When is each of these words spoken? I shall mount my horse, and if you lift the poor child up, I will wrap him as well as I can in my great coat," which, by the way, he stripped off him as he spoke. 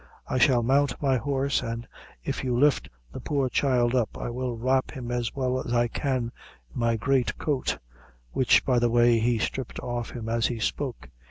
I 0.27 0.39
shall 0.39 0.63
mount 0.63 0.99
my 0.99 1.17
horse, 1.17 1.61
and 1.61 1.87
if 2.23 2.43
you 2.43 2.57
lift 2.57 2.89
the 3.13 3.19
poor 3.19 3.49
child 3.49 3.93
up, 3.93 4.17
I 4.17 4.31
will 4.31 4.57
wrap 4.57 4.89
him 4.89 5.11
as 5.11 5.35
well 5.35 5.59
as 5.63 5.71
I 5.75 5.87
can 5.89 6.21
in 6.73 6.79
my 6.79 6.95
great 6.97 7.37
coat," 7.37 7.77
which, 8.31 8.65
by 8.65 8.79
the 8.79 8.89
way, 8.89 9.19
he 9.19 9.37
stripped 9.37 9.79
off 9.81 10.09
him 10.09 10.27
as 10.27 10.47
he 10.47 10.57
spoke. 10.57 11.07